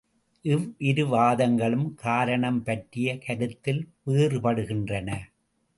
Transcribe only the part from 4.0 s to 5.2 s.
வேறுபடுகின்றன.